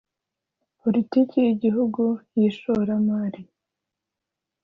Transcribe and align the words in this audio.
politiki 0.81 1.35
y 1.45 1.49
Igihugu 1.53 2.03
y 2.37 2.39
ishoramari 2.49 3.41